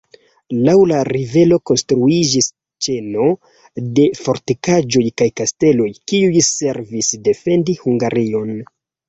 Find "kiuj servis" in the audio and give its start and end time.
6.13-7.13